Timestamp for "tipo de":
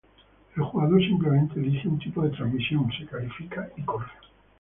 1.99-2.31